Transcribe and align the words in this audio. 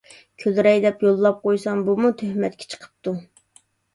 كۈلدۈرەي 0.43 0.79
دەپ 0.85 1.03
يوللاپ 1.07 1.43
قويسام 1.43 1.83
بۇمۇ 1.89 2.11
تۆھمەتكە 2.21 2.69
چىقىپتۇ. 2.75 3.13